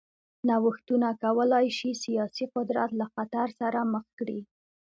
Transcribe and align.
نوښتونه 0.47 1.09
کولای 1.23 1.67
شي 1.77 1.89
سیاسي 2.03 2.45
قدرت 2.55 2.89
له 2.99 3.05
خطر 3.13 3.47
سره 3.59 3.79
مخ 3.93 4.05
کړي. 4.19 4.39